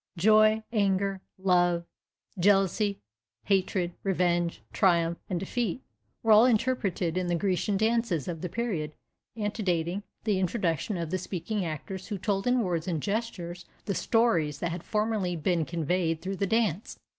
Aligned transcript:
Joy, 0.17 0.63
anger, 0.71 1.21
love, 1.37 1.85
jealousy, 2.39 2.97
hatred, 3.43 3.93
revenge, 4.01 4.63
triumph 4.73 5.19
and 5.29 5.39
defeat 5.39 5.83
were 6.23 6.31
all 6.31 6.47
interpreted 6.47 7.19
in 7.19 7.27
the 7.27 7.35
Grecian 7.35 7.77
dances 7.77 8.27
of 8.27 8.41
the 8.41 8.49
period 8.49 8.93
antedating 9.37 10.01
the 10.23 10.39
introduction 10.39 10.97
of 10.97 11.11
the 11.11 11.19
speaking 11.19 11.63
actors, 11.65 12.07
who 12.07 12.17
told 12.17 12.47
in 12.47 12.61
words 12.63 12.87
and 12.87 12.99
gestures 12.99 13.65
the 13.85 13.93
stories 13.93 14.57
that 14.57 14.71
had 14.71 14.81
formerly 14.83 15.35
been 15.35 15.65
conveyed 15.65 16.19
through 16.19 16.37
the 16.37 16.47
dance. 16.47 16.97